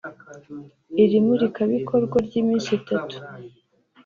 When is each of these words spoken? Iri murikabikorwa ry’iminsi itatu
Iri 1.03 1.17
murikabikorwa 1.25 2.17
ry’iminsi 2.25 2.69
itatu 2.79 3.17